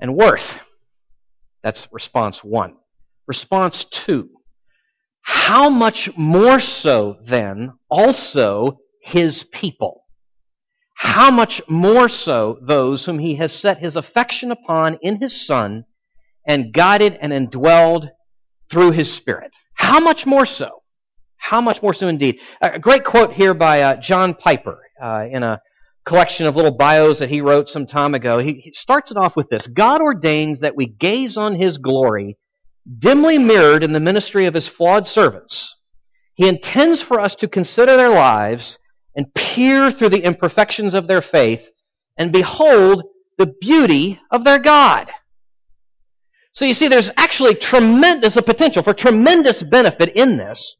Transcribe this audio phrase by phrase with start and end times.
[0.00, 0.60] and worth.
[1.62, 2.76] That's response one.
[3.26, 4.30] Response two.
[5.22, 10.04] How much more so then also his people?
[10.94, 15.84] How much more so those whom he has set his affection upon in his Son
[16.46, 18.08] and guided and indwelled
[18.70, 19.50] through his Spirit?
[19.74, 20.82] How much more so?
[21.36, 22.40] How much more so indeed?
[22.62, 25.60] A great quote here by uh, John Piper uh, in a
[26.06, 28.38] collection of little bios that he wrote some time ago.
[28.38, 32.38] He, he starts it off with this God ordains that we gaze on his glory,
[32.98, 35.76] dimly mirrored in the ministry of his flawed servants.
[36.34, 38.78] He intends for us to consider their lives
[39.16, 41.66] and peer through the imperfections of their faith
[42.16, 43.02] and behold
[43.36, 45.10] the beauty of their God.
[46.52, 50.78] So you see, there's actually tremendous a potential for tremendous benefit in this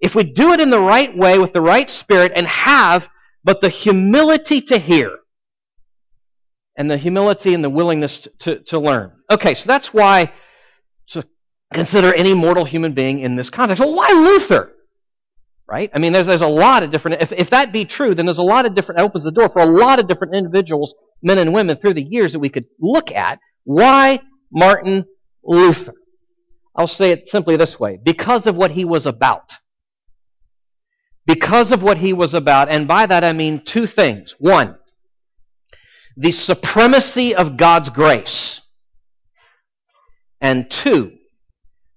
[0.00, 3.08] if we do it in the right way with the right spirit and have
[3.48, 5.10] but the humility to hear
[6.76, 9.10] and the humility and the willingness to, to, learn.
[9.30, 10.34] Okay, so that's why
[11.06, 11.24] to
[11.72, 13.80] consider any mortal human being in this context.
[13.82, 14.74] Well, why Luther?
[15.66, 15.90] Right?
[15.94, 18.36] I mean, there's, there's a lot of different, if, if that be true, then there's
[18.36, 21.38] a lot of different, it opens the door for a lot of different individuals, men
[21.38, 23.38] and women, through the years that we could look at.
[23.64, 24.20] Why
[24.52, 25.06] Martin
[25.42, 25.94] Luther?
[26.76, 29.54] I'll say it simply this way because of what he was about.
[31.28, 34.34] Because of what he was about, and by that I mean two things.
[34.40, 34.76] One,
[36.16, 38.60] the supremacy of God's grace.
[40.40, 41.12] And two,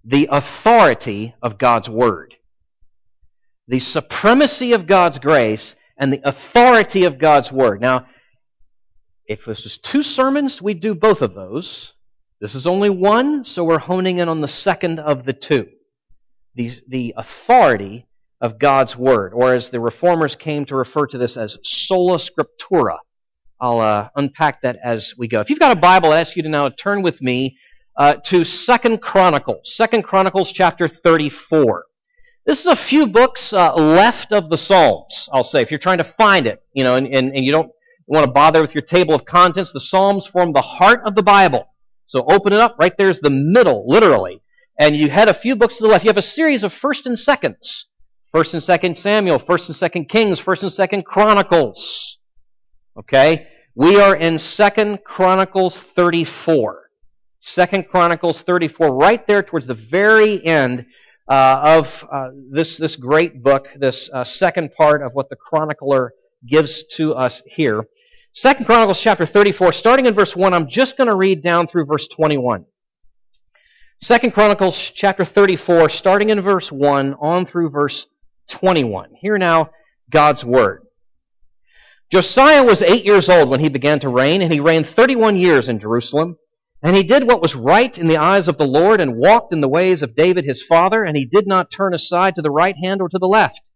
[0.04, 2.36] the authority of God's Word
[3.72, 7.80] the supremacy of God's grace and the authority of God's Word.
[7.80, 8.08] Now,
[9.26, 11.94] if this was two sermons, we'd do both of those.
[12.42, 15.70] This is only one, so we're honing in on the second of the two.
[16.56, 18.08] The, the authority
[18.42, 22.98] of God's Word, or as the Reformers came to refer to this as sola scriptura.
[23.60, 25.40] I'll uh, unpack that as we go.
[25.40, 27.58] If you've got a Bible, I ask you to now turn with me
[27.96, 31.86] uh, to Second Chronicles, Second Chronicles chapter 34.
[32.44, 36.00] This is a few books uh, left of the Psalms, I'll say, if you're trying
[36.00, 37.72] to find it, you know, and, and, and you don't
[38.08, 39.72] want to bother with your table of contents.
[39.72, 41.68] The Psalms form the heart of the Bible.
[42.08, 42.78] So open it up.
[42.80, 44.42] Right there's the middle, literally.
[44.80, 46.04] And you had a few books to the left.
[46.04, 47.88] You have a series of first and seconds.
[48.34, 52.18] First and second Samuel, first and second Kings, first and second Chronicles.
[52.98, 53.48] Okay?
[53.76, 56.82] We are in Second Chronicles 34.
[57.42, 60.86] Second Chronicles 34, right there towards the very end
[61.30, 66.14] uh, of uh, this, this great book, this uh, second part of what the chronicler
[66.48, 67.84] gives to us here.
[68.34, 71.86] Second Chronicles chapter 34, starting in verse 1, I'm just going to read down through
[71.86, 72.66] verse 21.
[74.02, 78.08] Second Chronicles chapter 34, starting in verse 1 on through verse
[78.50, 79.12] 21.
[79.20, 79.72] Hear now
[80.10, 80.84] God's word.
[82.12, 85.70] Josiah was eight years old when he began to reign, and he reigned 31 years
[85.70, 86.38] in Jerusalem.
[86.84, 89.62] And he did what was right in the eyes of the Lord and walked in
[89.62, 92.76] the ways of David his father, and he did not turn aside to the right
[92.76, 93.70] hand or to the left.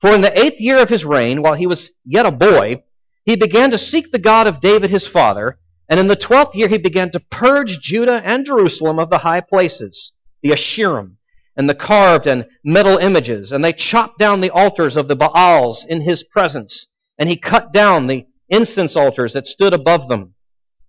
[0.00, 2.82] For in the eighth year of his reign, while he was yet a boy,
[3.24, 5.58] he began to seek the God of David his father,
[5.88, 9.40] and in the twelfth year he began to purge Judah and Jerusalem of the high
[9.40, 10.12] places,
[10.42, 11.17] the Asherim,
[11.58, 15.84] and the carved and metal images, and they chopped down the altars of the Baals
[15.84, 16.86] in his presence,
[17.18, 20.34] and he cut down the incense altars that stood above them.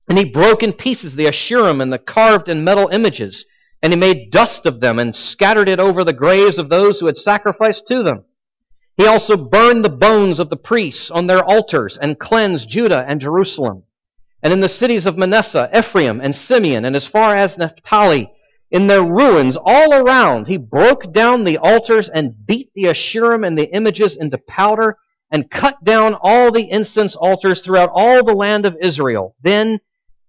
[0.08, 3.46] And he broke in pieces the Asherim and the carved and metal images,
[3.82, 7.08] and he made dust of them and scattered it over the graves of those who
[7.08, 8.26] had sacrificed to them.
[8.96, 13.20] He also burned the bones of the priests on their altars and cleansed Judah and
[13.20, 13.86] Jerusalem.
[14.44, 18.32] And in the cities of Manasseh, Ephraim, and Simeon, and as far as Naphtali,
[18.72, 23.58] in their ruins all around, he broke down the altars and beat the Asherim and
[23.58, 24.98] the images into powder
[25.32, 29.36] and cut down all the incense altars throughout all the land of Israel.
[29.42, 29.80] Then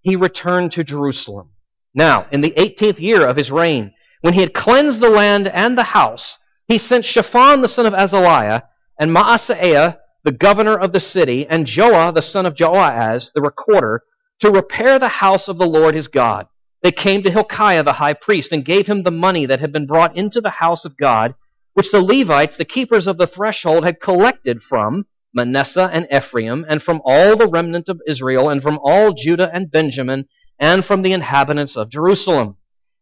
[0.01, 1.51] he returned to Jerusalem.
[1.95, 5.77] Now, in the 18th year of his reign, when he had cleansed the land and
[5.77, 8.63] the house, he sent Shaphan the son of Azaliah
[8.99, 14.03] and Maaseiah the governor of the city and Joah the son of Joaz, the recorder
[14.41, 16.47] to repair the house of the Lord his God.
[16.83, 19.87] They came to Hilkiah the high priest and gave him the money that had been
[19.87, 21.35] brought into the house of God,
[21.75, 26.83] which the Levites, the keepers of the threshold, had collected from Manasseh and Ephraim, and
[26.83, 30.27] from all the remnant of Israel, and from all Judah and Benjamin,
[30.59, 32.57] and from the inhabitants of Jerusalem.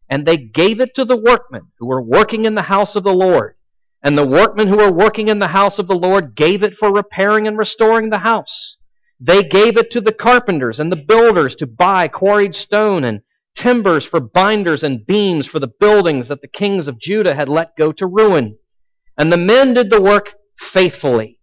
[0.09, 3.13] And they gave it to the workmen who were working in the house of the
[3.13, 3.55] Lord.
[4.03, 6.93] And the workmen who were working in the house of the Lord gave it for
[6.93, 8.77] repairing and restoring the house.
[9.19, 13.21] They gave it to the carpenters and the builders to buy quarried stone and
[13.59, 17.75] timbers for binders and beams for the buildings that the kings of Judah had let
[17.75, 18.57] go to ruin.
[19.17, 21.39] And the men did the work faithfully.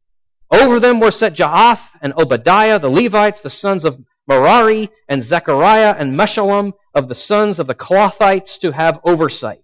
[0.51, 5.95] Over them were set Jahath and Obadiah, the Levites, the sons of Merari, and Zechariah,
[5.99, 9.61] and Meshullam of the sons of the Kohathites to have oversight.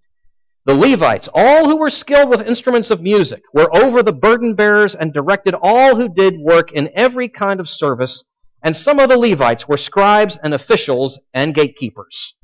[0.65, 4.93] The Levites, all who were skilled with instruments of music, were over the burden bearers
[4.93, 8.23] and directed all who did work in every kind of service,
[8.63, 12.35] and some of the Levites were scribes and officials and gatekeepers.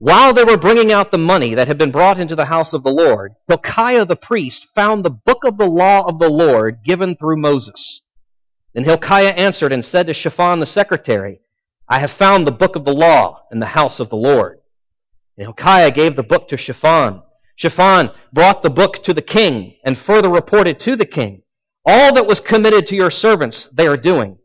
[0.00, 2.82] While they were bringing out the money that had been brought into the house of
[2.82, 7.16] the Lord, Hilkiah the priest found the book of the law of the Lord given
[7.16, 8.00] through Moses.
[8.72, 11.42] Then Hilkiah answered and said to Shaphan the secretary,
[11.86, 14.60] I have found the book of the law in the house of the Lord.
[15.36, 17.20] And Hilkiah gave the book to Shaphan.
[17.56, 21.42] Shaphan brought the book to the king and further reported to the king,
[21.84, 24.38] All that was committed to your servants they are doing.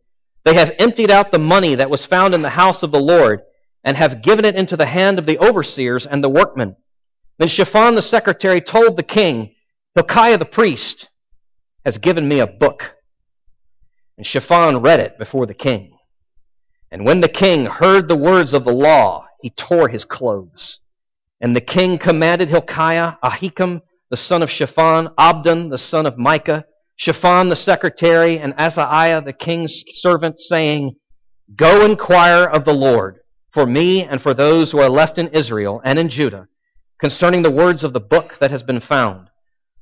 [0.44, 3.40] They have emptied out the money that was found in the house of the Lord
[3.86, 6.76] and have given it into the hand of the overseers and the workmen.
[7.38, 9.54] Then Shaphan the secretary told the king,
[9.94, 11.08] Hilkiah the priest
[11.86, 12.96] has given me a book.
[14.18, 15.98] And Shaphan read it before the king.
[16.92, 20.80] And when the king heard the words of the law, he tore his clothes.
[21.40, 26.66] And the king commanded Hilkiah, Ahikam, the son of Shaphan, Abdon, the son of Micah,
[26.96, 30.96] Shaphan the secretary, and Asaiah, the king's servant, saying,
[31.56, 33.20] Go inquire of the Lord
[33.56, 36.46] for me and for those who are left in Israel and in Judah
[37.00, 39.30] concerning the words of the book that has been found.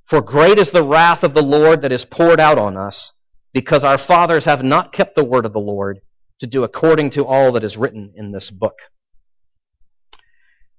[0.05, 3.13] For great is the wrath of the Lord that is poured out on us,
[3.51, 6.01] because our fathers have not kept the word of the Lord
[6.39, 8.75] to do according to all that is written in this book.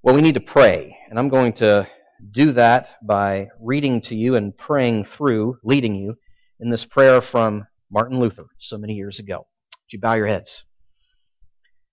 [0.04, 1.88] Well, we need to pray, and I'm going to
[2.30, 6.14] do that by reading to you and praying through, leading you
[6.60, 9.38] in this prayer from Martin Luther so many years ago.
[9.38, 10.62] Would you bow your heads?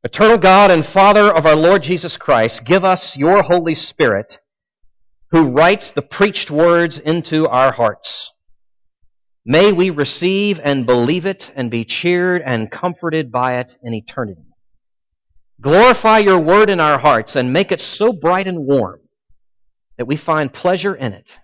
[0.03, 4.39] Eternal God and Father of our Lord Jesus Christ, give us your Holy Spirit
[5.29, 8.31] who writes the preached words into our hearts.
[9.45, 14.41] May we receive and believe it and be cheered and comforted by it in eternity.
[15.61, 19.01] Glorify your word in our hearts and make it so bright and warm
[19.99, 21.37] that we find pleasure in it.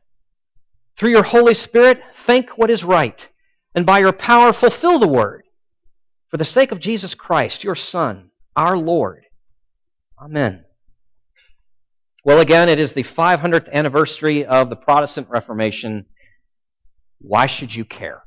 [0.97, 3.29] Through your Holy Spirit, think what is right,
[3.75, 5.43] and by your power, fulfill the word.
[6.29, 9.23] For the sake of Jesus Christ, your Son, our Lord.
[10.19, 10.65] Amen.
[12.25, 16.07] Well, again, it is the 500th anniversary of the Protestant Reformation.
[17.19, 18.23] Why should you care?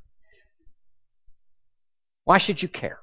[2.25, 3.01] Why should you care?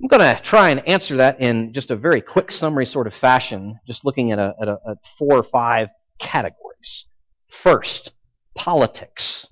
[0.00, 3.14] I'm going to try and answer that in just a very quick summary sort of
[3.14, 5.88] fashion, just looking at, a, at, a, at four or five
[6.18, 7.06] categories.
[7.48, 8.12] First,
[8.54, 9.46] politics.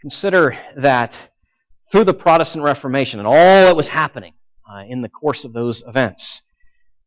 [0.00, 1.18] Consider that
[1.90, 4.34] through the Protestant Reformation and all that was happening
[4.70, 6.42] uh, in the course of those events,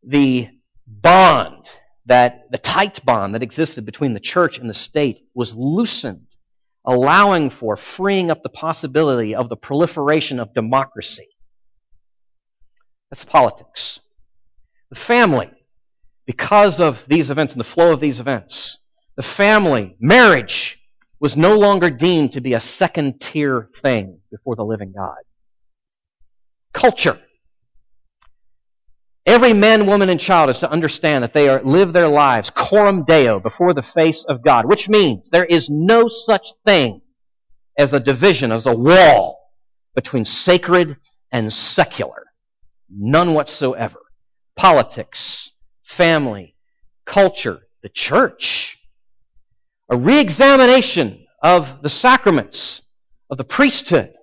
[0.04, 0.50] the
[0.86, 1.66] bond
[2.06, 6.28] that the tight bond that existed between the church and the state was loosened,
[6.86, 11.28] allowing for freeing up the possibility of the proliferation of democracy
[13.14, 14.00] that's politics.
[14.90, 15.52] The family,
[16.26, 18.80] because of these events and the flow of these events,
[19.16, 20.80] the family, marriage,
[21.20, 25.20] was no longer deemed to be a second tier thing before the living God.
[26.74, 27.20] Culture.
[29.34, 33.04] Every man, woman, and child is to understand that they are, live their lives coram
[33.04, 37.02] deo before the face of God, which means there is no such thing
[37.76, 39.40] as a division, as a wall
[39.96, 40.98] between sacred
[41.32, 42.26] and secular.
[42.92, 44.02] None whatsoever.
[44.56, 45.50] Politics,
[45.82, 46.56] family,
[47.04, 48.78] culture, the church.
[49.90, 52.84] A re-examination of the sacraments,
[53.32, 54.14] of the priesthood,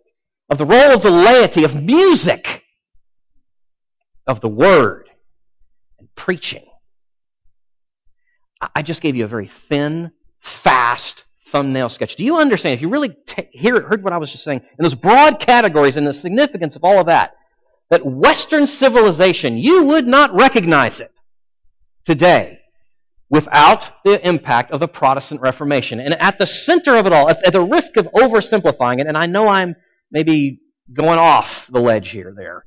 [0.49, 2.63] of the role of the laity, of music,
[4.27, 5.09] of the word,
[5.99, 6.65] and preaching.
[8.75, 12.17] I just gave you a very thin, fast thumbnail sketch.
[12.17, 12.75] Do you understand?
[12.75, 15.97] If you really t- hear, heard what I was just saying, in those broad categories
[15.97, 17.33] and the significance of all of that,
[17.91, 21.21] that Western civilization, you would not recognize it
[22.05, 22.59] today
[23.31, 26.01] without the impact of the Protestant Reformation.
[26.01, 29.27] And at the center of it all, at the risk of oversimplifying it, and I
[29.27, 29.75] know I'm
[30.11, 30.61] maybe
[30.93, 32.65] going off the ledge here there,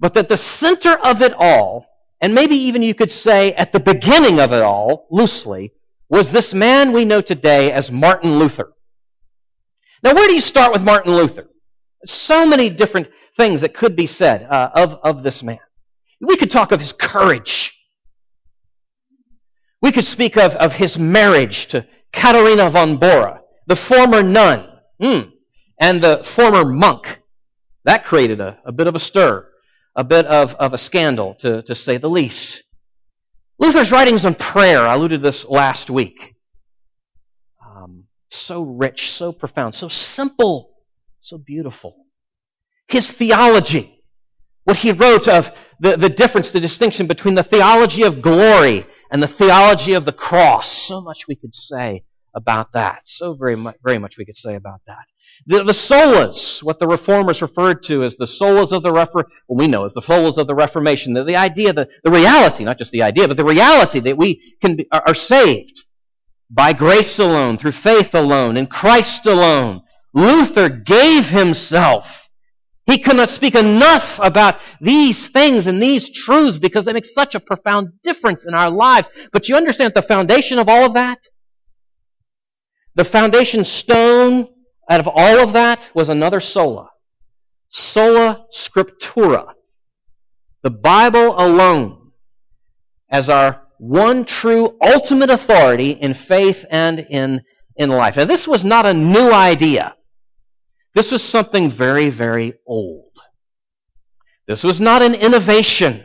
[0.00, 1.86] but that the center of it all,
[2.20, 5.72] and maybe even you could say at the beginning of it all, loosely,
[6.08, 8.72] was this man we know today as Martin Luther.
[10.02, 11.48] Now, where do you start with Martin Luther?
[12.06, 15.58] So many different things that could be said uh, of, of this man.
[16.20, 17.74] We could talk of his courage.
[19.82, 24.68] We could speak of, of his marriage to Katharina von Bora, the former nun,
[25.00, 25.30] mm,
[25.80, 27.20] and the former monk.
[27.84, 29.46] That created a, a bit of a stir,
[29.98, 32.62] a bit of, of a scandal, to, to say the least.
[33.58, 36.34] Luther's writings on prayer, I alluded to this last week.
[37.66, 40.70] Um, so rich, so profound, so simple,
[41.20, 42.06] so beautiful
[42.88, 44.02] his theology,
[44.64, 49.22] what he wrote of the, the difference, the distinction between the theology of glory and
[49.22, 50.88] the theology of the cross.
[50.88, 52.04] So much we could say
[52.34, 53.02] about that.
[53.04, 55.06] So very much, very much we could say about that.
[55.46, 59.58] The, the solas, what the reformers referred to as the solas of the Reformation, well,
[59.58, 62.78] we know as the solas of the Reformation, the, the idea, the, the reality, not
[62.78, 65.84] just the idea, but the reality that we can be, are, are saved
[66.50, 69.82] by grace alone, through faith alone, in Christ alone.
[70.14, 72.28] Luther gave himself
[72.88, 77.34] he could not speak enough about these things and these truths because they make such
[77.34, 79.10] a profound difference in our lives.
[79.30, 81.18] But you understand the foundation of all of that?
[82.98, 84.48] The foundation stone
[84.90, 86.90] out of all of that was another sola.
[87.68, 89.52] Sola scriptura.
[90.64, 92.10] The Bible alone
[93.08, 97.42] as our one true ultimate authority in faith and in,
[97.76, 98.16] in life.
[98.16, 99.94] Now this was not a new idea.
[100.96, 103.12] This was something very, very old.
[104.48, 106.04] This was not an innovation.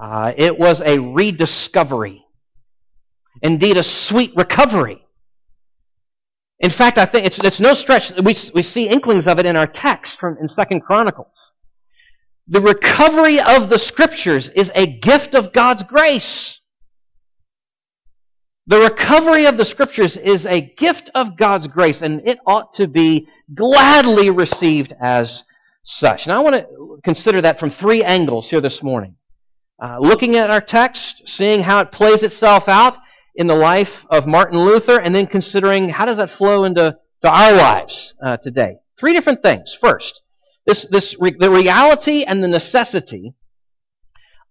[0.00, 2.23] Uh, it was a rediscovery.
[3.42, 5.04] Indeed, a sweet recovery.
[6.60, 8.12] In fact, I think it's, it's no stretch.
[8.12, 11.52] We, we see inklings of it in our text from in Second Chronicles.
[12.46, 16.60] The recovery of the Scriptures is a gift of God's grace.
[18.66, 22.88] The recovery of the scriptures is a gift of God's grace, and it ought to
[22.88, 25.44] be gladly received as
[25.82, 26.26] such.
[26.26, 29.16] Now, I want to consider that from three angles here this morning.
[29.82, 32.96] Uh, looking at our text, seeing how it plays itself out
[33.34, 37.30] in the life of Martin Luther, and then considering how does that flow into to
[37.30, 38.76] our lives uh, today.
[38.98, 39.74] Three different things.
[39.74, 40.22] First,
[40.66, 43.34] this, this re- the reality and the necessity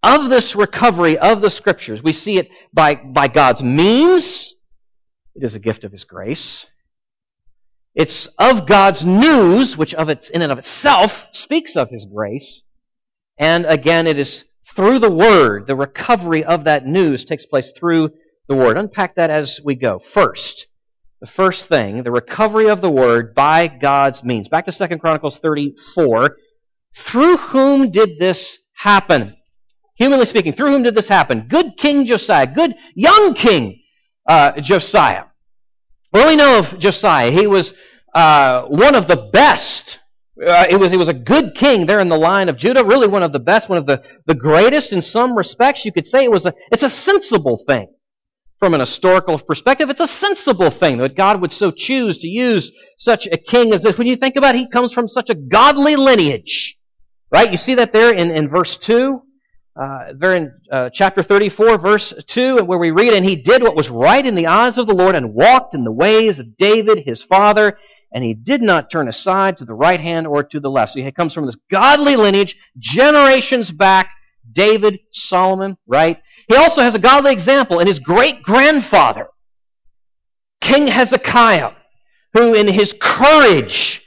[0.01, 2.03] of this recovery of the scriptures.
[2.03, 4.53] We see it by, by God's means.
[5.35, 6.65] It is a gift of His grace.
[7.95, 12.63] It's of God's news, which of its, in and of itself speaks of His grace.
[13.37, 15.67] And again, it is through the Word.
[15.67, 18.09] The recovery of that news takes place through
[18.47, 18.77] the Word.
[18.77, 19.99] Unpack that as we go.
[19.99, 20.67] First,
[21.21, 24.49] the first thing, the recovery of the Word by God's means.
[24.49, 26.37] Back to 2 Chronicles 34.
[26.95, 29.35] Through whom did this happen?
[29.95, 31.47] Humanly speaking, through whom did this happen?
[31.49, 33.81] Good King Josiah, good young King
[34.27, 35.25] uh, Josiah.
[36.11, 37.31] Well, we know of Josiah.
[37.31, 37.73] He was
[38.13, 39.99] uh, one of the best.
[40.45, 42.83] Uh, it was he was a good king there in the line of Judah.
[42.83, 45.85] Really, one of the best, one of the, the greatest in some respects.
[45.85, 47.87] You could say it was a it's a sensible thing
[48.63, 49.89] from an historical perspective.
[49.89, 53.83] It's a sensible thing that God would so choose to use such a king as
[53.83, 53.97] this.
[53.97, 56.77] When you think about it, he comes from such a godly lineage,
[57.29, 57.51] right?
[57.51, 59.21] You see that there in, in verse two
[59.75, 63.75] uh, there in uh, chapter 34, verse 2, where we read, And he did what
[63.75, 66.99] was right in the eyes of the Lord and walked in the ways of David
[67.05, 67.77] his father,
[68.13, 70.93] and he did not turn aside to the right hand or to the left.
[70.93, 74.09] So he comes from this godly lineage, generations back,
[74.51, 76.19] David, Solomon, right?
[76.47, 79.27] He also has a godly example in his great grandfather,
[80.61, 81.71] King Hezekiah,
[82.33, 84.01] who in his courage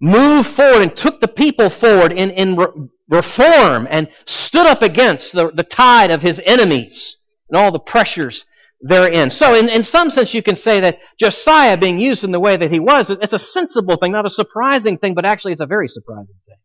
[0.00, 5.50] moved forward and took the people forward in, in reform and stood up against the,
[5.52, 7.16] the tide of his enemies
[7.48, 8.44] and all the pressures
[8.80, 9.30] therein.
[9.30, 12.56] So, in, in some sense, you can say that Josiah being used in the way
[12.56, 15.66] that he was, it's a sensible thing, not a surprising thing, but actually it's a
[15.66, 16.56] very surprising thing.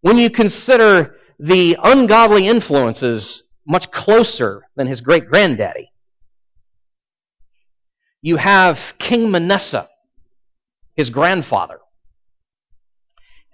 [0.00, 5.90] When you consider the ungodly influences much closer than his great granddaddy,
[8.20, 9.88] you have King Manasseh,
[10.94, 11.78] his grandfather,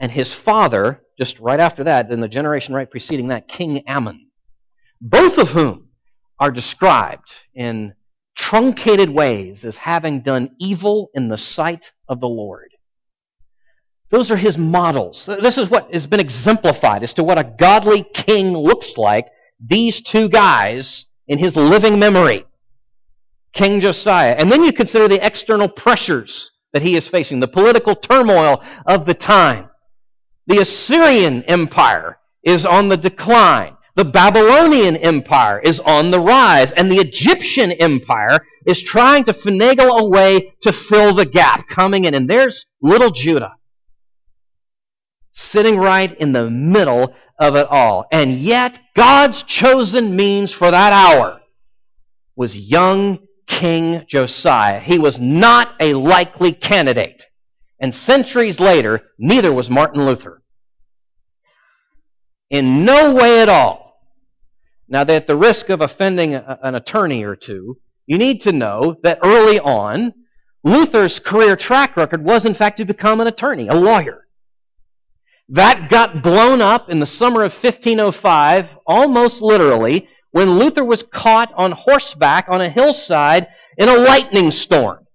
[0.00, 4.30] and his father, just right after that, then the generation right preceding that, King Amon,
[5.00, 5.90] Both of whom
[6.40, 7.94] are described in
[8.34, 12.72] truncated ways as having done evil in the sight of the Lord.
[14.10, 15.26] Those are his models.
[15.26, 19.26] This is what has been exemplified as to what a godly king looks like.
[19.60, 22.44] These two guys in his living memory.
[23.52, 24.36] King Josiah.
[24.38, 29.06] And then you consider the external pressures that he is facing, the political turmoil of
[29.06, 29.70] the time.
[30.46, 33.76] The Assyrian Empire is on the decline.
[33.96, 36.70] The Babylonian Empire is on the rise.
[36.70, 42.04] And the Egyptian Empire is trying to finagle a way to fill the gap coming
[42.04, 42.14] in.
[42.14, 43.55] And there's little Judah
[45.36, 48.06] sitting right in the middle of it all.
[48.10, 51.40] And yet, God's chosen means for that hour
[52.34, 54.80] was young King Josiah.
[54.80, 57.22] He was not a likely candidate.
[57.78, 60.42] And centuries later, neither was Martin Luther.
[62.50, 64.00] In no way at all.
[64.88, 69.18] Now, at the risk of offending an attorney or two, you need to know that
[69.22, 70.14] early on,
[70.62, 74.25] Luther's career track record was, in fact, to become an attorney, a lawyer.
[75.50, 81.52] That got blown up in the summer of 1505, almost literally, when Luther was caught
[81.54, 83.46] on horseback on a hillside
[83.78, 85.06] in a lightning storm.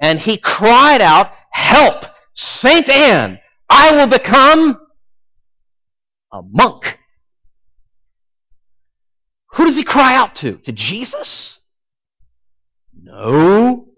[0.00, 2.04] And he cried out, Help!
[2.34, 3.38] Saint Anne!
[3.68, 4.78] I will become
[6.32, 6.98] a monk.
[9.52, 10.56] Who does he cry out to?
[10.58, 11.58] To Jesus?
[12.94, 13.88] No.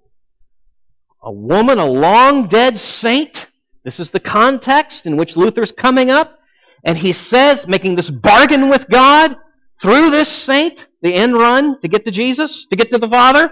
[1.23, 3.49] A woman, a long dead saint.
[3.89, 6.39] This is the context in which Luther's coming up.
[6.85, 9.35] And he says, making this bargain with God
[9.81, 13.51] through this saint, the end run to get to Jesus, to get to the Father.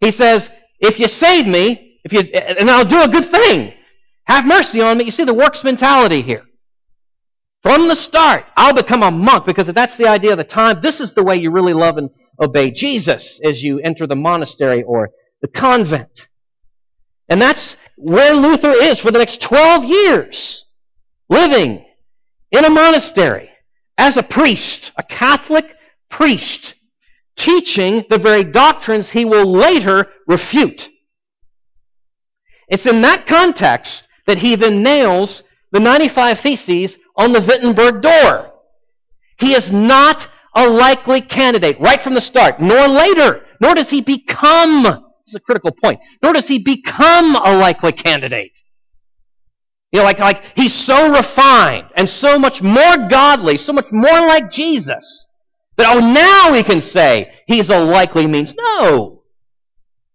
[0.00, 0.50] He says,
[0.80, 3.72] if you save me, if you, and I'll do a good thing,
[4.24, 5.04] have mercy on me.
[5.04, 6.42] You see the works mentality here.
[7.62, 10.80] From the start, I'll become a monk because that's the idea of the time.
[10.82, 14.82] This is the way you really love and obey Jesus as you enter the monastery
[14.82, 16.26] or the convent.
[17.28, 20.64] And that's where Luther is for the next 12 years,
[21.28, 21.84] living
[22.52, 23.50] in a monastery
[23.98, 25.74] as a priest, a Catholic
[26.08, 26.74] priest,
[27.36, 30.88] teaching the very doctrines he will later refute.
[32.68, 35.42] It's in that context that he then nails
[35.72, 38.52] the 95 Theses on the Wittenberg door.
[39.38, 44.00] He is not a likely candidate right from the start, nor later, nor does he
[44.00, 48.58] become, this is a critical point, nor does he become a likely candidate.
[49.92, 54.10] You know, like, like he's so refined and so much more godly, so much more
[54.10, 55.28] like Jesus,
[55.76, 58.54] that oh, now we can say he's a likely means.
[58.54, 59.22] No.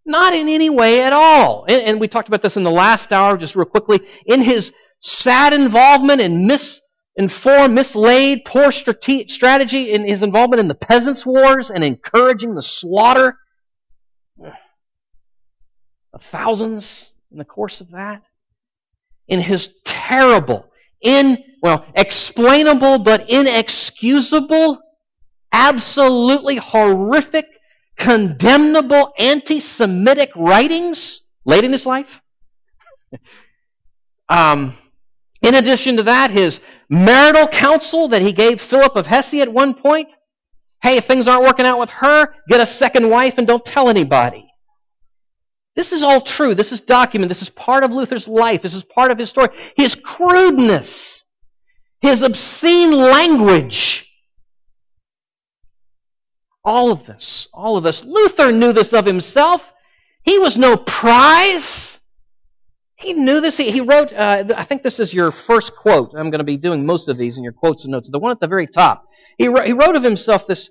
[0.05, 1.65] Not in any way at all.
[1.67, 4.01] And, and we talked about this in the last hour, just real quickly.
[4.25, 10.75] In his sad involvement in misinformed, mislaid, poor strate- strategy, in his involvement in the
[10.75, 13.38] Peasants' Wars and encouraging the slaughter
[16.13, 18.24] of thousands in the course of that
[19.27, 20.65] in his terrible,
[21.01, 24.79] in, well, explainable but inexcusable,
[25.51, 27.45] absolutely horrific,
[27.97, 32.21] condemnable anti Semitic writings late in his life.
[34.30, 34.78] um,
[35.41, 39.73] in addition to that, his marital counsel that he gave Philip of Hesse at one
[39.73, 40.10] point
[40.82, 43.89] hey, if things aren't working out with her, get a second wife and don't tell
[43.89, 44.53] anybody.
[45.76, 46.54] This is all true.
[46.54, 47.32] This is documented.
[47.32, 48.62] This is part of Luther's life.
[48.62, 49.50] This is part of his story.
[49.76, 51.24] His crudeness,
[52.02, 54.10] his obscene language.
[56.64, 58.04] All of this, all of this.
[58.04, 59.70] Luther knew this of himself.
[60.24, 62.00] He was no prize.
[62.96, 63.58] He knew this.
[63.58, 66.14] He, he wrote, uh, I think this is your first quote.
[66.16, 68.10] I'm going to be doing most of these in your quotes and notes.
[68.10, 69.06] The one at the very top.
[69.38, 70.70] He, wrote, he wrote of himself this,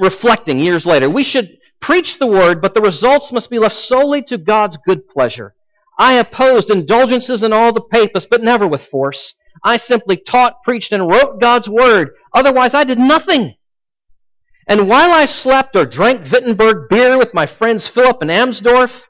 [0.00, 1.08] reflecting years later.
[1.08, 5.08] We should Preach the word, but the results must be left solely to God's good
[5.08, 5.54] pleasure.
[5.98, 9.34] I opposed indulgences in all the papists, but never with force.
[9.64, 12.10] I simply taught, preached, and wrote God's word.
[12.34, 13.54] Otherwise, I did nothing.
[14.68, 19.04] And while I slept or drank Wittenberg beer with my friends Philip and Amsdorf,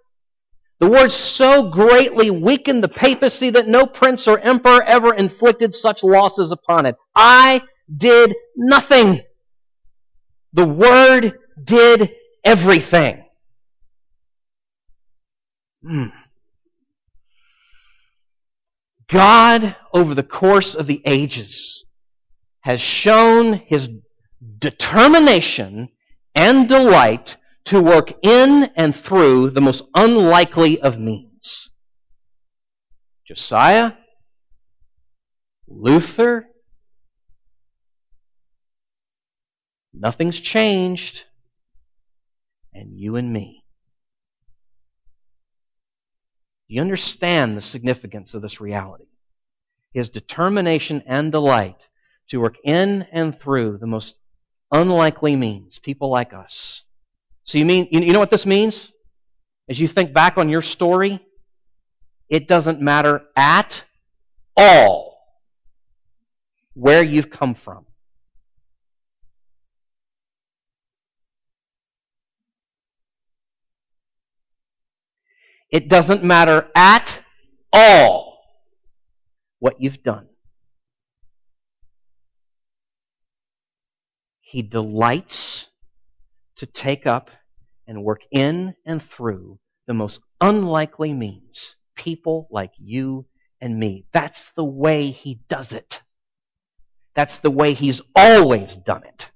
[0.78, 6.04] the word so greatly weakened the papacy that no prince or emperor ever inflicted such
[6.04, 6.96] losses upon it.
[7.14, 7.62] I
[7.94, 9.22] did nothing.
[10.52, 12.12] The word did
[12.46, 13.24] everything.
[15.82, 16.06] Hmm.
[19.08, 21.84] God, over the course of the ages,
[22.60, 23.88] has shown his
[24.58, 25.88] determination
[26.34, 31.70] and delight to work in and through the most unlikely of means.
[33.26, 33.92] Josiah,
[35.66, 36.46] Luther,
[39.92, 41.24] nothing's changed
[42.76, 43.64] and you and me.
[46.68, 49.06] Do you understand the significance of this reality?
[49.92, 51.86] His determination and delight
[52.28, 54.14] to work in and through the most
[54.72, 56.82] unlikely means, people like us.
[57.44, 58.92] So you mean you know what this means?
[59.68, 61.24] As you think back on your story,
[62.28, 63.84] it doesn't matter at
[64.56, 65.16] all
[66.74, 67.85] where you've come from.
[75.70, 77.20] It doesn't matter at
[77.72, 78.38] all
[79.58, 80.28] what you've done.
[84.40, 85.66] He delights
[86.56, 87.30] to take up
[87.86, 91.74] and work in and through the most unlikely means.
[91.96, 93.26] People like you
[93.60, 94.06] and me.
[94.12, 96.02] That's the way he does it.
[97.14, 99.30] That's the way he's always done it.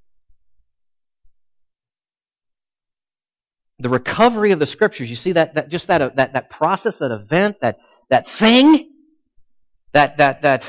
[3.81, 6.99] The recovery of the scriptures, you see that, that just that, uh, that, that process,
[6.99, 7.79] that event, that,
[8.11, 8.91] that thing,
[9.93, 10.69] that, that, that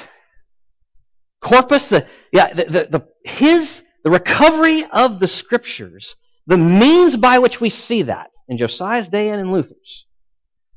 [1.41, 6.15] corpus, the, yeah, the, the, the, his, the recovery of the scriptures,
[6.47, 10.05] the means by which we see that in Josiah's day and in Luther's,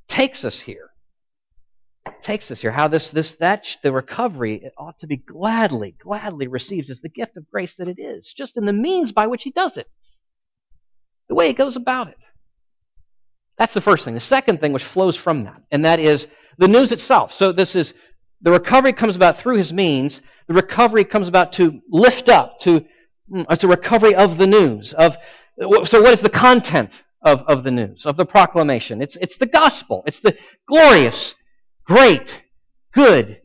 [0.09, 0.90] takes us here.
[2.23, 2.70] Takes us here.
[2.70, 7.09] How this, this, that, the recovery it ought to be gladly, gladly received as the
[7.09, 9.87] gift of grace that it is, just in the means by which he does it.
[11.29, 12.19] The way he goes about it.
[13.59, 14.15] That's the first thing.
[14.15, 16.27] The second thing which flows from that, and that is
[16.59, 17.33] the news itself.
[17.33, 17.95] So this is
[18.43, 20.21] the recovery comes about through his means.
[20.49, 22.85] The recovery comes about to lift up, to
[23.33, 24.93] mm, it's a recovery of the news.
[24.93, 25.17] Of
[25.59, 29.01] so, what is the content of, of the news of the proclamation?
[29.01, 30.03] It's it's the gospel.
[30.07, 31.35] It's the glorious,
[31.87, 32.43] great,
[32.93, 33.41] good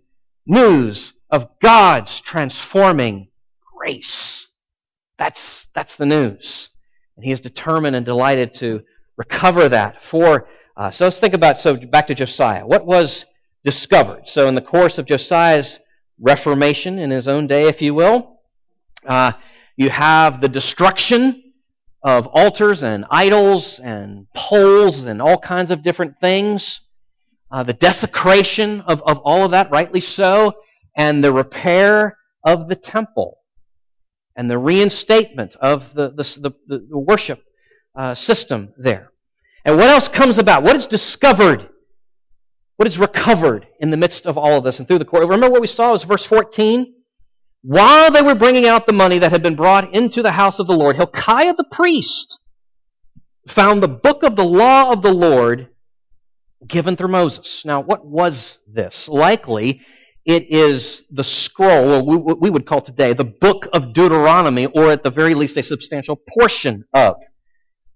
[0.46, 3.30] news of God's transforming
[3.78, 4.48] grace.
[5.18, 6.70] That's that's the news,
[7.20, 8.82] and He is determined and delighted to
[9.18, 10.48] recover that for.
[10.78, 12.66] Uh, so let's think about so back to Josiah.
[12.66, 13.26] What was
[13.66, 14.30] discovered.
[14.30, 15.80] So, in the course of Josiah's
[16.18, 18.40] reformation in his own day, if you will,
[19.06, 19.34] uh,
[19.76, 21.44] you have the destruction
[22.02, 26.80] of altars and idols and poles and all kinds of different things,
[27.52, 30.54] uh, the desecration of, of all of that, rightly so,
[30.96, 33.39] and the repair of the temple
[34.40, 37.44] and the reinstatement of the, the, the, the worship
[37.94, 39.12] uh, system there.
[39.66, 40.64] And what else comes about?
[40.64, 41.68] What is discovered
[42.78, 45.24] what is recovered in the midst of all of this and through the court.
[45.24, 46.94] Remember what we saw was verse 14?
[47.62, 50.68] While they were bringing out the money that had been brought into the house of
[50.68, 52.40] the Lord, Hilkiah the priest
[53.50, 55.68] found the book of the law of the Lord
[56.66, 57.66] given through Moses.
[57.66, 59.10] Now, what was this?
[59.10, 59.82] Likely,
[60.30, 64.92] it is the scroll, or what we would call today the book of Deuteronomy, or
[64.92, 67.16] at the very least a substantial portion of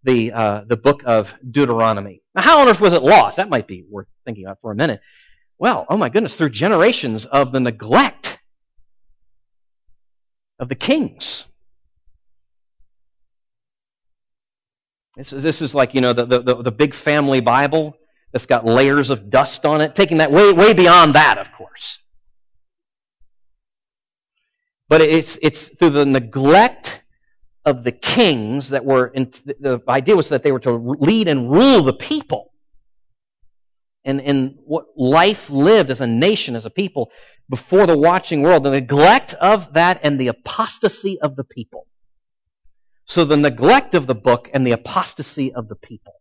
[0.04, 2.24] the, uh, the book of Deuteronomy.
[2.34, 3.38] Now, how on earth was it lost?
[3.38, 5.00] That might be worth thinking about for a minute.
[5.60, 8.40] Well, oh my goodness, through generations of the neglect
[10.58, 11.46] of the kings.
[15.16, 17.96] This is, this is like, you know, the, the, the big family Bible
[18.32, 22.00] that's got layers of dust on it, taking that way, way beyond that, of course.
[24.90, 27.02] But it's, it's through the neglect
[27.66, 31.50] of the kings that were, in, the idea was that they were to lead and
[31.50, 32.52] rule the people.
[34.06, 37.10] And, and what life lived as a nation, as a people,
[37.50, 41.88] before the watching world, the neglect of that and the apostasy of the people.
[43.06, 46.14] So the neglect of the book and the apostasy of the people.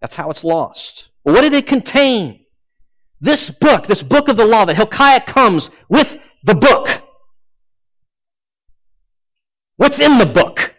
[0.00, 1.10] That's how it's lost.
[1.22, 2.44] What did it contain?
[3.20, 6.88] This book, this book of the law, that Hilkiah comes with the book.
[9.76, 10.74] What's in the book?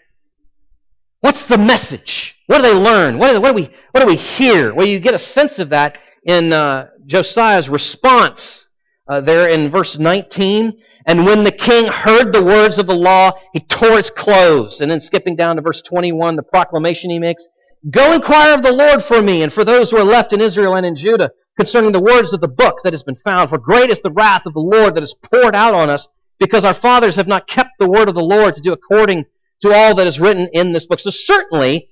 [1.22, 2.36] What's the message?
[2.48, 3.18] What do they learn?
[3.18, 4.74] What do, what do we what do we hear?
[4.74, 8.66] Well, you get a sense of that in uh, Josiah's response
[9.10, 10.80] uh, there in verse 19.
[11.06, 14.82] And when the king heard the words of the law, he tore his clothes.
[14.82, 17.48] And then skipping down to verse 21, the proclamation he makes
[17.90, 20.76] Go inquire of the Lord for me and for those who are left in Israel
[20.76, 23.50] and in Judah concerning the words of the book that has been found.
[23.50, 26.08] For great is the wrath of the Lord that is poured out on us
[26.40, 29.26] because our fathers have not kept the word of the Lord to do according
[29.62, 31.00] to all that is written in this book.
[31.00, 31.90] So certainly,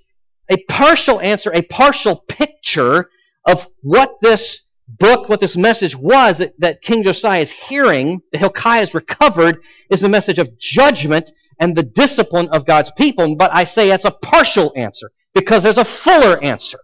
[0.49, 3.09] a partial answer, a partial picture
[3.45, 8.37] of what this book, what this message was that, that King Josiah is hearing, that
[8.39, 13.35] Hilkiah has recovered, is a message of judgment and the discipline of God's people.
[13.35, 16.79] But I say that's a partial answer because there's a fuller answer.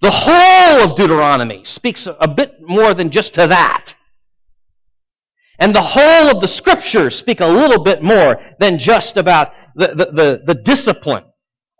[0.00, 3.94] The whole of Deuteronomy speaks a bit more than just to that.
[5.58, 9.88] And the whole of the scriptures speak a little bit more than just about the,
[9.88, 11.24] the, the, the discipline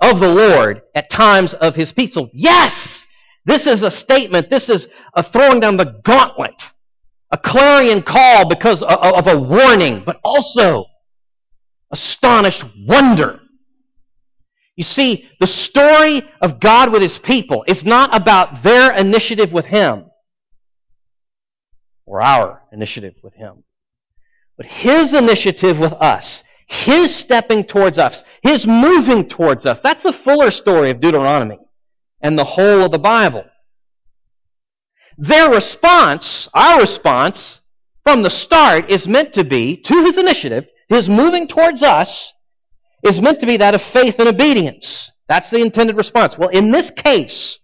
[0.00, 2.30] of the Lord at times of his people.
[2.32, 3.06] Yes!
[3.44, 4.50] This is a statement.
[4.50, 6.62] This is a throwing down the gauntlet.
[7.30, 10.84] A clarion call because of a warning, but also
[11.92, 13.40] astonished wonder.
[14.76, 19.64] You see, the story of God with his people is not about their initiative with
[19.64, 20.06] him
[22.04, 23.64] or our initiative with him.
[24.56, 30.12] But his initiative with us, his stepping towards us, his moving towards us, that's the
[30.12, 31.58] fuller story of Deuteronomy
[32.20, 33.44] and the whole of the Bible.
[35.18, 37.60] Their response, our response,
[38.02, 42.32] from the start is meant to be, to his initiative, his moving towards us,
[43.02, 45.10] is meant to be that of faith and obedience.
[45.28, 46.38] That's the intended response.
[46.38, 47.58] Well, in this case,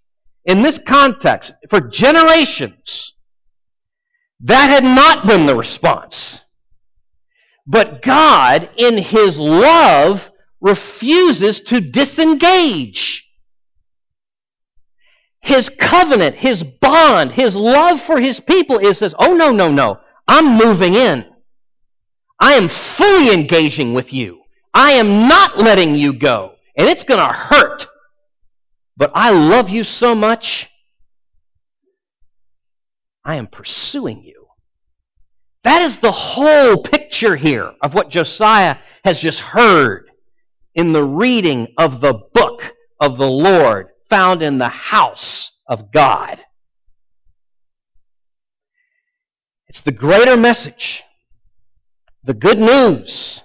[0.44, 3.14] in this context, for generations,
[4.40, 6.41] that had not been the response.
[7.66, 10.31] But God, in His love,
[10.62, 13.29] refuses to disengage.
[15.42, 19.98] his covenant, his bond, his love for his people is says, oh no, no, no.
[20.29, 21.27] I'm moving in.
[22.38, 24.42] I am fully engaging with you.
[24.72, 26.55] I am not letting you go.
[26.77, 27.88] And it's going to hurt.
[28.96, 30.70] But I love you so much.
[33.25, 34.41] I am pursuing you.
[35.64, 40.11] That is the whole picture here of what Josiah has just heard
[40.75, 42.62] in the reading of the book
[43.01, 46.44] of the Lord found in the house of God.
[49.68, 51.03] It's the greater message,
[52.25, 53.40] the good news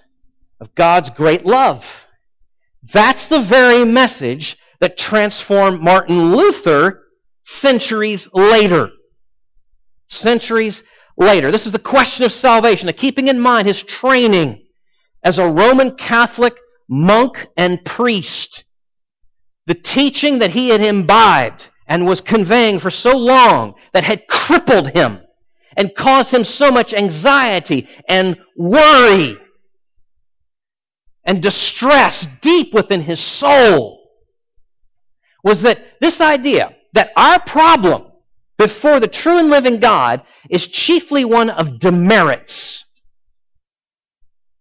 [0.60, 1.86] of God's great love.
[2.92, 7.04] That's the very message that transformed Martin Luther
[7.44, 8.90] centuries later.
[10.08, 10.84] Centuries
[11.18, 11.52] later.
[11.52, 14.64] This is the question of salvation, keeping in mind his training
[15.24, 16.56] as a Roman Catholic
[16.88, 18.64] monk and priest.
[19.66, 24.92] The teaching that he had imbibed and was conveying for so long that had crippled
[24.92, 25.20] him
[25.76, 29.38] and caused him so much anxiety and worry
[31.26, 34.10] and distress deep within his soul
[35.44, 38.12] was that this idea that our problem
[38.58, 42.86] before the true and living God is chiefly one of demerits.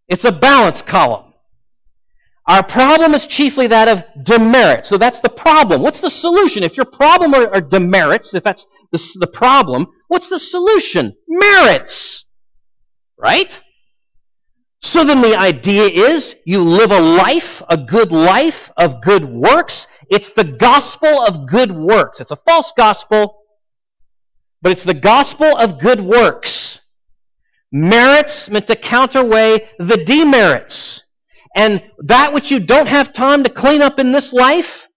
[0.08, 1.32] It's a balance column.
[2.48, 4.86] Our problem is chiefly that of demerit.
[4.86, 5.82] So that's the problem.
[5.82, 6.62] What's the solution?
[6.62, 11.14] If your problem are, are demerits, if that's the, the problem, what's the solution?
[11.26, 12.24] Merits.
[13.18, 13.60] Right?
[14.80, 19.88] So then the idea is you live a life, a good life of good works.
[20.08, 22.20] It's the gospel of good works.
[22.20, 23.38] It's a false gospel,
[24.66, 26.80] but it's the gospel of good works.
[27.70, 31.04] Merits meant to counterweigh the demerits.
[31.54, 34.88] And that which you don't have time to clean up in this life,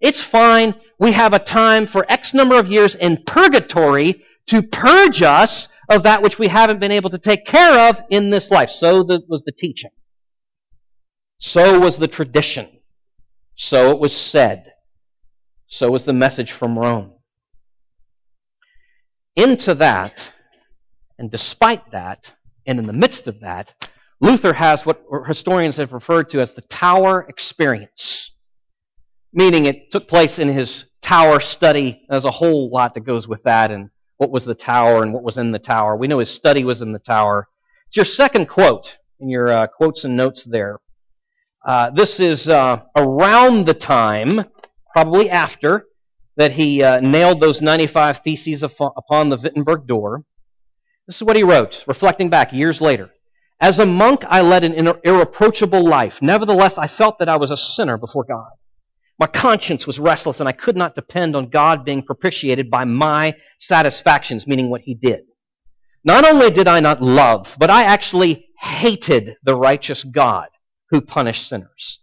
[0.00, 0.74] it's fine.
[0.98, 6.04] We have a time for X number of years in purgatory to purge us of
[6.04, 8.70] that which we haven't been able to take care of in this life.
[8.70, 9.90] So was the teaching.
[11.40, 12.70] So was the tradition.
[13.54, 14.72] So it was said.
[15.66, 17.12] So was the message from Rome.
[19.36, 20.26] Into that,
[21.18, 22.32] and despite that,
[22.66, 23.72] and in the midst of that,
[24.20, 28.32] Luther has what historians have referred to as the tower experience,
[29.32, 32.02] meaning it took place in his tower study.
[32.08, 35.22] There's a whole lot that goes with that, and what was the tower and what
[35.22, 35.96] was in the tower.
[35.96, 37.48] We know his study was in the tower.
[37.86, 40.78] It's your second quote in your uh, quotes and notes there.
[41.66, 44.44] Uh, this is uh, around the time,
[44.92, 45.86] probably after,
[46.36, 50.24] that he uh, nailed those 95 theses upon the Wittenberg door.
[51.06, 53.10] This is what he wrote, reflecting back years later.
[53.60, 56.22] As a monk, I led an irreproachable life.
[56.22, 58.48] Nevertheless, I felt that I was a sinner before God.
[59.18, 63.34] My conscience was restless, and I could not depend on God being propitiated by my
[63.58, 65.24] satisfactions, meaning what He did.
[66.04, 70.48] Not only did I not love, but I actually hated the righteous God
[70.88, 72.00] who punished sinners.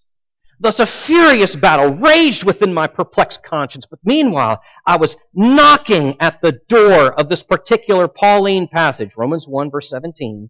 [0.59, 3.85] Thus, a furious battle raged within my perplexed conscience.
[3.85, 9.69] But meanwhile, I was knocking at the door of this particular Pauline passage, Romans 1,
[9.69, 10.49] verse 17,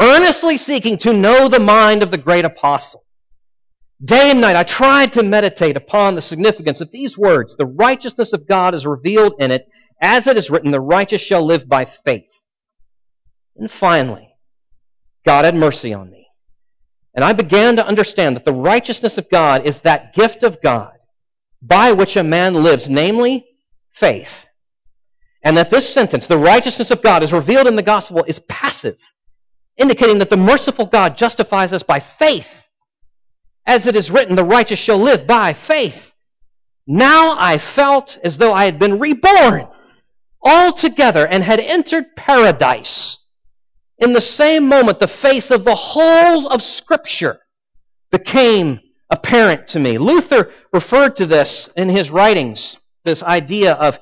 [0.00, 3.04] earnestly seeking to know the mind of the great apostle.
[4.04, 7.56] Day and night I tried to meditate upon the significance of these words.
[7.56, 9.68] The righteousness of God is revealed in it,
[10.02, 12.30] as it is written, the righteous shall live by faith.
[13.56, 14.28] And finally,
[15.24, 16.25] God had mercy on me.
[17.16, 20.92] And I began to understand that the righteousness of God is that gift of God
[21.60, 23.46] by which a man lives, namely
[23.92, 24.30] faith.
[25.42, 28.98] And that this sentence, the righteousness of God is revealed in the gospel, is passive
[29.76, 32.48] indicating that the merciful God justifies us by faith.
[33.66, 36.12] As it is written, the righteous shall live by faith.
[36.86, 39.68] Now I felt as though I had been reborn
[40.42, 43.18] altogether and had entered paradise.
[43.98, 47.38] In the same moment, the face of the whole of Scripture
[48.10, 48.80] became
[49.10, 49.98] apparent to me.
[49.98, 53.98] Luther referred to this in his writings, this idea of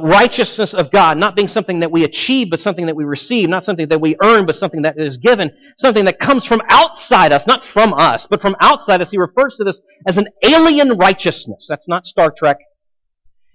[0.00, 3.64] righteousness of God not being something that we achieve, but something that we receive, not
[3.64, 7.46] something that we earn, but something that is given, something that comes from outside us,
[7.46, 9.10] not from us, but from outside us.
[9.10, 11.66] He refers to this as an alien righteousness.
[11.68, 12.58] That's not Star Trek.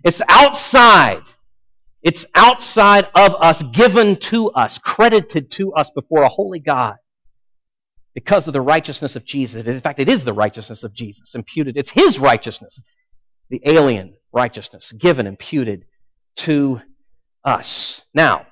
[0.03, 1.23] It's outside.
[2.03, 6.95] It's outside of us, given to us, credited to us before a holy God.
[8.13, 9.65] Because of the righteousness of Jesus.
[9.65, 11.77] In fact, it is the righteousness of Jesus, imputed.
[11.77, 12.79] It's His righteousness.
[13.49, 15.85] The alien righteousness, given, imputed
[16.37, 16.81] to
[17.43, 18.01] us.
[18.13, 18.45] Now,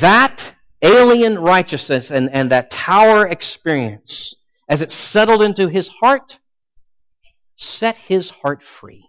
[0.00, 4.34] that alien righteousness and, and that tower experience,
[4.68, 6.38] as it settled into his heart,
[7.56, 9.08] set his heart free.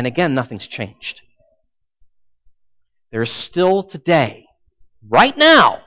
[0.00, 1.20] And again, nothing's changed.
[3.12, 4.46] There is still today,
[5.06, 5.80] right now,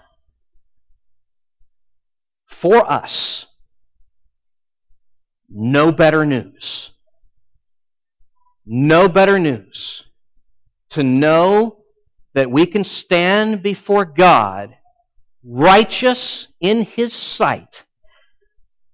[2.46, 3.48] for us,
[5.50, 6.92] no better news.
[8.68, 10.04] No better news
[10.92, 11.78] to know
[12.36, 14.76] that we can stand before God
[15.44, 17.84] righteous in His sight,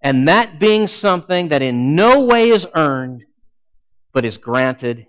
[0.01, 3.25] and that being something that in no way is earned,
[4.11, 5.05] but is granted,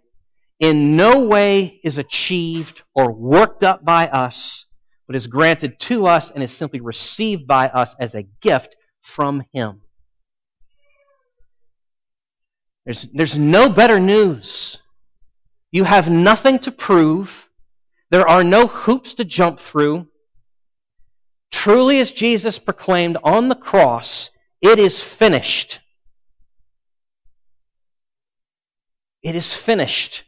[0.60, 4.66] in no way is achieved or worked up by us,
[5.06, 9.42] but is granted to us and is simply received by us as a gift from
[9.52, 9.80] Him.
[12.84, 14.78] There's, there's no better news.
[15.72, 17.48] You have nothing to prove.
[18.10, 20.08] There are no hoops to jump through.
[21.50, 25.80] Truly, as Jesus proclaimed on the cross, it is finished.
[29.22, 30.24] It is finished.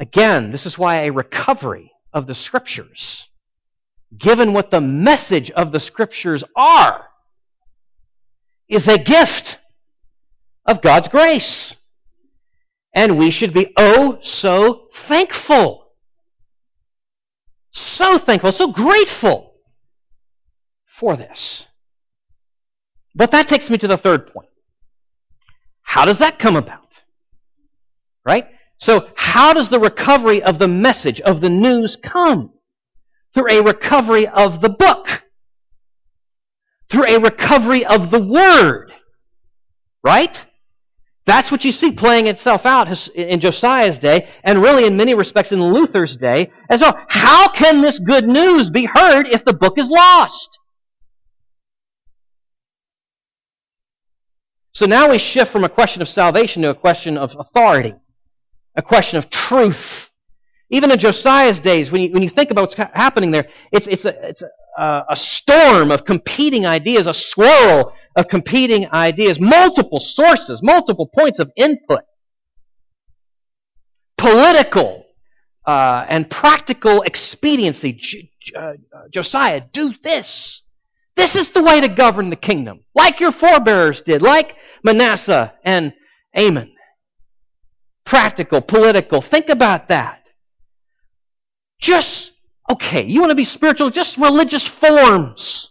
[0.00, 3.28] Again, this is why a recovery of the Scriptures,
[4.16, 7.06] given what the message of the Scriptures are,
[8.66, 9.58] is a gift
[10.64, 11.76] of God's grace.
[12.94, 15.86] And we should be oh so thankful.
[17.72, 19.52] So thankful, so grateful
[20.86, 21.66] for this.
[23.14, 24.48] But that takes me to the third point.
[25.82, 27.02] How does that come about?
[28.24, 28.46] Right?
[28.80, 32.52] So, how does the recovery of the message, of the news come?
[33.34, 35.22] Through a recovery of the book.
[36.90, 38.92] Through a recovery of the word.
[40.02, 40.44] Right?
[41.26, 45.52] That's what you see playing itself out in Josiah's day, and really in many respects
[45.52, 46.98] in Luther's day as well.
[47.08, 50.58] How can this good news be heard if the book is lost?
[54.72, 57.94] So now we shift from a question of salvation to a question of authority,
[58.76, 60.10] a question of truth.
[60.70, 64.04] Even in Josiah's days, when you, when you think about what's happening there, it's, it's,
[64.04, 64.42] a, it's
[64.78, 71.40] a, a storm of competing ideas, a swirl of competing ideas, multiple sources, multiple points
[71.40, 72.04] of input.
[74.16, 75.04] Political
[75.66, 77.92] uh, and practical expediency.
[77.94, 78.74] J- uh,
[79.10, 80.62] Josiah, do this.
[81.16, 85.92] This is the way to govern the kingdom, like your forebears did, like Manasseh and
[86.36, 86.72] Amon.
[88.04, 89.22] Practical, political.
[89.22, 90.26] Think about that.
[91.80, 92.32] Just,
[92.70, 95.68] okay, you want to be spiritual, just religious forms.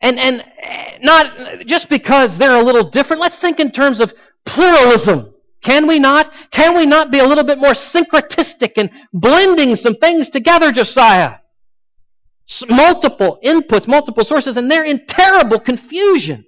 [0.00, 3.22] And, and eh, not just because they're a little different.
[3.22, 4.12] Let's think in terms of
[4.44, 5.32] pluralism.
[5.62, 6.32] Can we not?
[6.50, 11.36] Can we not be a little bit more syncretistic and blending some things together, Josiah?
[12.68, 16.44] Multiple inputs, multiple sources, and they're in terrible confusion.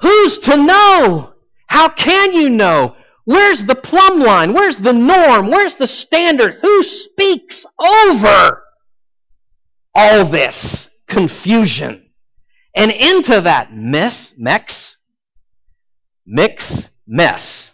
[0.00, 1.34] Who's to know?
[1.66, 2.96] How can you know?
[3.26, 4.52] Where's the plumb line?
[4.52, 5.50] Where's the norm?
[5.50, 6.58] Where's the standard?
[6.62, 8.62] Who speaks over
[9.94, 12.04] all this confusion?
[12.76, 14.96] And into that mess, mix,
[16.24, 17.72] mix, mess,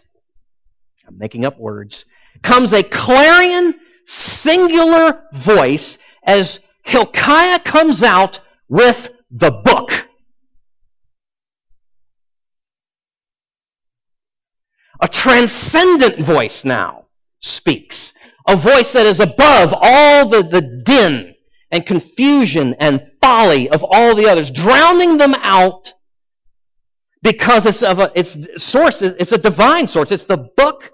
[1.07, 2.05] I'm making up words,
[2.41, 8.39] comes a clarion singular voice as Hilkiah comes out
[8.69, 10.02] with the book.
[15.03, 17.07] A transcendent voice now
[17.41, 18.13] speaks.
[18.47, 21.35] A voice that is above all the, the din
[21.71, 25.91] and confusion and folly of all the others, drowning them out
[27.21, 30.09] because it's of a, its source, it's a divine source.
[30.09, 30.93] It's the book,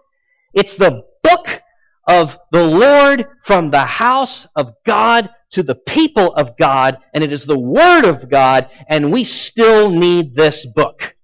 [0.56, 1.62] it's the book
[2.08, 7.32] of the Lord from the house of God to the people of God, and it
[7.32, 11.16] is the Word of God, and we still need this book.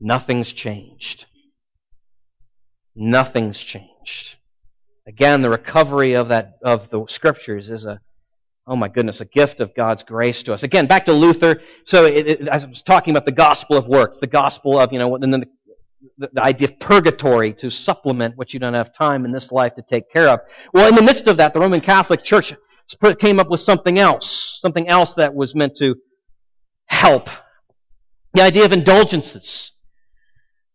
[0.00, 1.26] Nothing's changed.
[2.94, 4.36] Nothing's changed.
[5.06, 8.00] Again, the recovery of that of the scriptures is a
[8.68, 10.62] oh my goodness, a gift of God's grace to us.
[10.62, 11.60] Again, back to Luther.
[11.84, 14.98] So it, it, I was talking about the gospel of works, the gospel of you
[14.98, 15.46] know, and then the,
[16.18, 19.74] the, the idea of purgatory to supplement what you don't have time in this life
[19.74, 20.40] to take care of.
[20.74, 22.54] Well, in the midst of that, the Roman Catholic Church
[23.18, 25.96] came up with something else, something else that was meant to
[26.86, 27.28] help.
[28.34, 29.72] The idea of indulgences.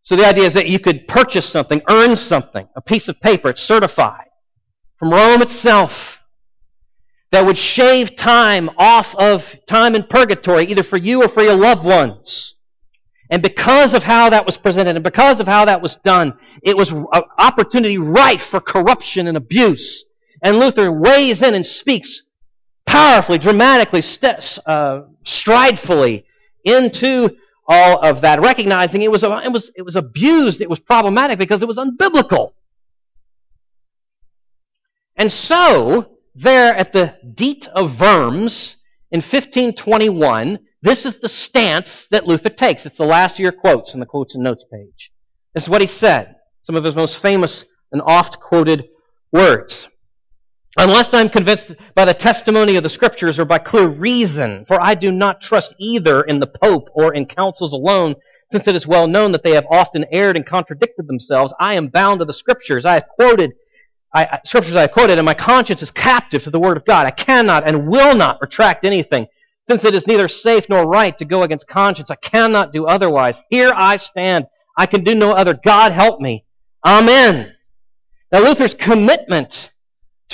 [0.03, 3.49] So the idea is that you could purchase something, earn something, a piece of paper,
[3.49, 4.27] it's certified
[5.03, 6.21] from Rome itself
[7.31, 11.55] that would shave time off of time in purgatory, either for you or for your
[11.55, 12.55] loved ones.
[13.29, 16.77] And because of how that was presented and because of how that was done, it
[16.77, 17.05] was an
[17.37, 20.05] opportunity rife for corruption and abuse.
[20.41, 22.21] And Luther weighs in and speaks
[22.85, 24.03] powerfully, dramatically,
[24.65, 26.25] uh, stridefully
[26.63, 27.35] into
[27.67, 31.61] all of that, recognizing it was, it was, it was abused, it was problematic because
[31.61, 32.53] it was unbiblical.
[35.15, 38.77] And so, there at the Diet of Worms
[39.11, 42.85] in 1521, this is the stance that Luther takes.
[42.85, 45.11] It's the last your quotes in the quotes and notes page.
[45.53, 46.35] This is what he said.
[46.63, 48.89] Some of his most famous and oft quoted
[49.31, 49.87] words.
[50.77, 54.95] Unless I'm convinced by the testimony of the Scriptures or by clear reason, for I
[54.95, 58.15] do not trust either in the Pope or in councils alone,
[58.51, 61.53] since it is well known that they have often erred and contradicted themselves.
[61.59, 62.85] I am bound to the Scriptures.
[62.85, 63.51] I have quoted
[64.13, 67.07] I, Scriptures I have quoted, and my conscience is captive to the Word of God.
[67.07, 69.27] I cannot and will not retract anything,
[69.67, 72.11] since it is neither safe nor right to go against conscience.
[72.11, 73.41] I cannot do otherwise.
[73.49, 74.45] Here I stand.
[74.77, 75.55] I can do no other.
[75.55, 76.45] God help me.
[76.85, 77.53] Amen.
[78.31, 79.71] Now Luther's commitment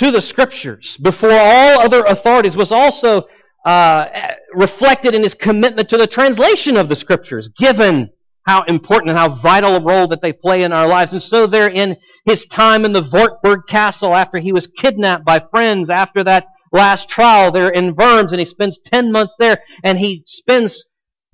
[0.00, 3.24] to the scriptures before all other authorities was also
[3.66, 4.06] uh,
[4.54, 8.08] reflected in his commitment to the translation of the scriptures, given
[8.46, 11.12] how important and how vital a role that they play in our lives.
[11.12, 15.38] And so there in his time in the Wartburg Castle after he was kidnapped by
[15.38, 19.98] friends after that last trial there in Worms and he spends 10 months there and
[19.98, 20.86] he spends,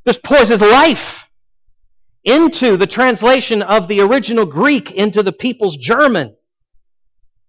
[0.05, 1.23] just pours his life
[2.25, 6.36] into the translation of the original Greek into the people's German.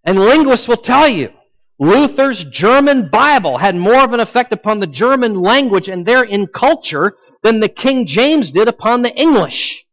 [0.07, 1.31] And linguists will tell you
[1.79, 7.17] Luther's German Bible had more of an effect upon the German language and therein culture
[7.43, 9.85] than the King James did upon the English.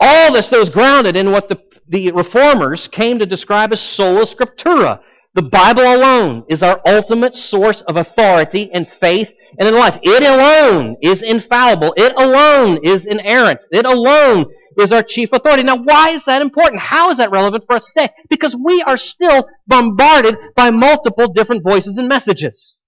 [0.00, 5.00] All this was grounded in what the, the reformers came to describe as sola scriptura.
[5.34, 9.98] The Bible alone is our ultimate source of authority and faith and in life.
[10.02, 11.92] It alone is infallible.
[11.96, 13.60] It alone is inerrant.
[13.70, 14.46] It alone
[14.78, 15.62] is our chief authority.
[15.62, 16.80] Now, why is that important?
[16.80, 18.10] How is that relevant for us today?
[18.28, 22.80] Because we are still bombarded by multiple different voices and messages.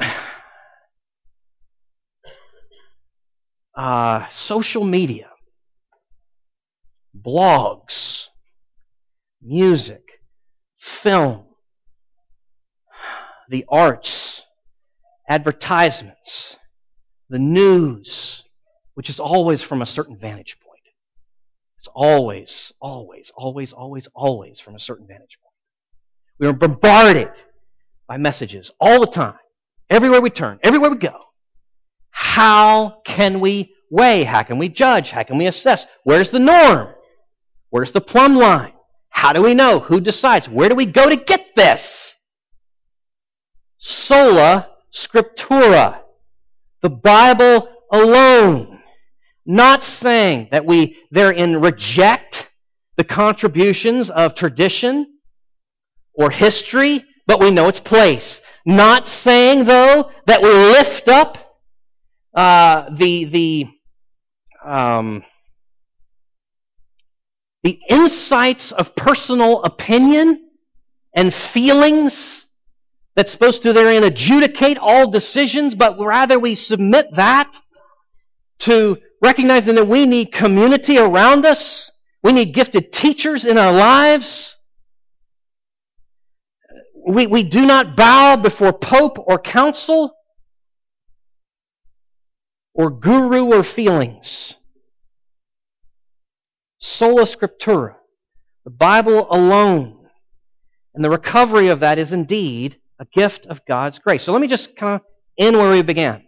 [3.76, 5.28] Uh, social media,
[7.20, 8.28] blogs,
[9.42, 10.04] music,
[10.78, 11.44] film,
[13.48, 14.43] the arts,
[15.28, 16.56] advertisements,
[17.28, 18.44] the news,
[18.94, 20.80] which is always from a certain vantage point.
[21.78, 25.54] It's always, always, always, always, always from a certain vantage point.
[26.38, 27.30] We are bombarded
[28.06, 29.38] by messages all the time,
[29.90, 31.20] everywhere we turn, everywhere we go.
[32.10, 34.24] How can we weigh?
[34.24, 35.10] How can we judge?
[35.10, 35.86] How can we assess?
[36.04, 36.94] Where's the norm?
[37.70, 38.72] Where's the plumb line?
[39.08, 39.80] How do we know?
[39.80, 40.48] Who decides?
[40.48, 42.14] Where do we go to get this?
[43.78, 46.00] Sola scriptura.
[46.82, 48.80] The Bible alone.
[49.46, 52.50] Not saying that we therein reject
[52.96, 55.18] the contributions of tradition
[56.14, 58.40] or history, but we know its place.
[58.64, 61.58] Not saying, though, that we lift up
[62.34, 63.66] uh, the the
[64.64, 65.22] um,
[67.62, 70.48] the insights of personal opinion
[71.14, 72.43] and feelings
[73.16, 77.56] that's supposed to therein adjudicate all decisions, but rather we submit that
[78.60, 81.90] to recognizing that we need community around us.
[82.22, 84.56] We need gifted teachers in our lives.
[87.06, 90.14] We, we do not bow before pope or council
[92.74, 94.54] or guru or feelings.
[96.78, 97.94] Sola Scriptura,
[98.64, 99.98] the Bible alone.
[100.94, 104.22] And the recovery of that is indeed a gift of God's grace.
[104.22, 105.06] So let me just kind of
[105.38, 106.24] end where we began.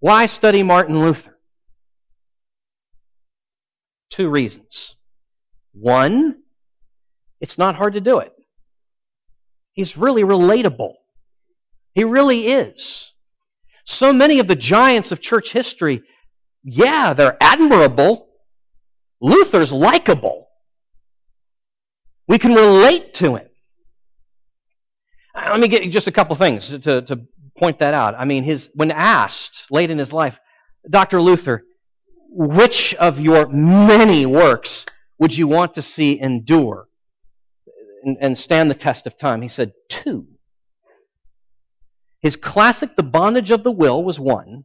[0.00, 1.36] Why study Martin Luther?
[4.10, 4.96] Two reasons.
[5.72, 6.38] One,
[7.40, 8.32] it's not hard to do it.
[9.72, 10.94] He's really relatable.
[11.94, 13.12] He really is.
[13.84, 16.02] So many of the giants of church history,
[16.62, 18.28] yeah, they're admirable.
[19.20, 20.48] Luther's likable.
[22.26, 23.47] We can relate to him.
[25.50, 27.20] Let me get just a couple things to, to
[27.56, 28.14] point that out.
[28.16, 30.38] I mean, his when asked late in his life,
[30.88, 31.20] Dr.
[31.20, 31.64] Luther,
[32.30, 34.86] which of your many works
[35.18, 36.88] would you want to see endure
[38.04, 39.42] and, and stand the test of time?
[39.42, 40.26] He said, two.
[42.20, 44.64] His classic The Bondage of the Will was one,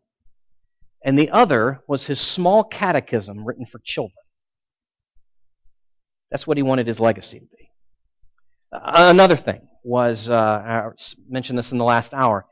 [1.03, 4.13] and the other was his small catechism written for children.
[6.31, 7.69] That's what he wanted his legacy to be.
[8.71, 10.89] Another thing was, uh, I
[11.29, 12.45] mentioned this in the last hour,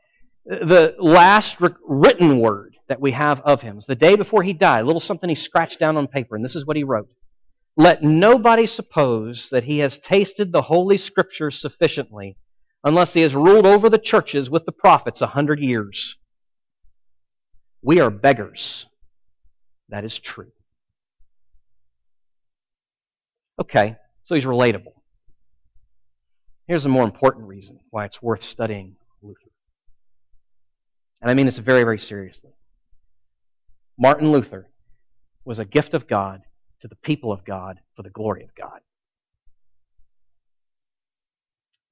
[0.44, 4.80] the last written word that we have of him is the day before he died,
[4.80, 7.08] a little something he scratched down on paper, and this is what he wrote.
[7.76, 12.36] Let nobody suppose that he has tasted the Holy Scriptures sufficiently
[12.84, 16.16] unless he has ruled over the churches with the prophets a hundred years.
[17.82, 18.86] We are beggars.
[19.88, 20.50] That is true.
[23.60, 24.94] Okay, so he's relatable.
[26.66, 29.50] Here's a more important reason why it's worth studying Luther.
[31.20, 32.50] And I mean this very, very seriously.
[33.98, 34.68] Martin Luther
[35.44, 36.42] was a gift of God
[36.80, 38.80] to the people of God for the glory of God.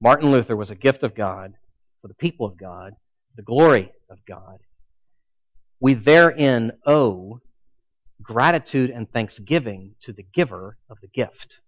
[0.01, 1.53] Martin Luther was a gift of God
[2.01, 2.93] for the people of God,
[3.35, 4.59] the glory of God.
[5.79, 7.39] We therein owe
[8.21, 11.60] gratitude and thanksgiving to the giver of the gift.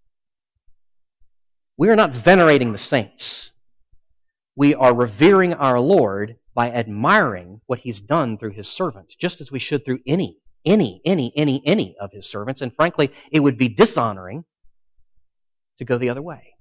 [1.78, 3.51] We are not venerating the saints.
[4.55, 9.51] We are revering our Lord by admiring what he's done through his servant, just as
[9.51, 12.61] we should through any, any, any, any, any of his servants.
[12.61, 14.45] And frankly, it would be dishonoring
[15.80, 16.53] to go the other way.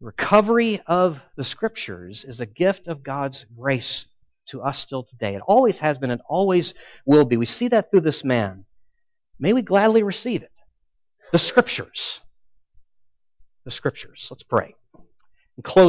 [0.00, 4.06] Recovery of the scriptures is a gift of God's grace
[4.46, 5.34] to us still today.
[5.34, 6.72] It always has been and always
[7.04, 7.36] will be.
[7.36, 8.64] We see that through this man.
[9.38, 10.49] May we gladly receive it.
[11.32, 12.20] The scriptures.
[13.64, 14.26] The scriptures.
[14.30, 14.74] Let's pray.
[15.56, 15.76] In close